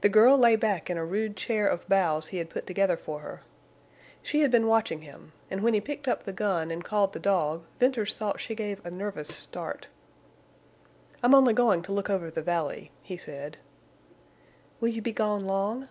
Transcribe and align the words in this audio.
The 0.00 0.08
girl 0.08 0.36
lay 0.36 0.56
back 0.56 0.90
in 0.90 0.98
a 0.98 1.04
rude 1.04 1.36
chair 1.36 1.68
of 1.68 1.88
boughs 1.88 2.26
he 2.26 2.38
had 2.38 2.50
put 2.50 2.66
together 2.66 2.96
for 2.96 3.20
her. 3.20 3.42
She 4.20 4.40
had 4.40 4.50
been 4.50 4.66
watching 4.66 5.02
him, 5.02 5.32
and 5.48 5.60
when 5.62 5.74
he 5.74 5.80
picked 5.80 6.08
up 6.08 6.24
the 6.24 6.32
gun 6.32 6.72
and 6.72 6.82
called 6.82 7.12
the 7.12 7.20
dog 7.20 7.64
Venters 7.78 8.16
thought 8.16 8.40
she 8.40 8.56
gave 8.56 8.84
a 8.84 8.90
nervous 8.90 9.32
start. 9.32 9.86
"I'm 11.22 11.36
only 11.36 11.54
going 11.54 11.82
to 11.82 11.92
look 11.92 12.10
over 12.10 12.32
the 12.32 12.42
valley," 12.42 12.90
he 13.00 13.16
said. 13.16 13.58
"Will 14.80 14.88
you 14.88 15.00
be 15.00 15.12
gone 15.12 15.44
long?" 15.46 15.86